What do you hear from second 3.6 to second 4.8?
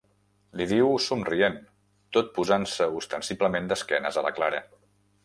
d'esquenes a la Clara—.